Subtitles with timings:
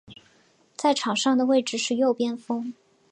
[0.75, 2.73] 在场上的位置是右边锋。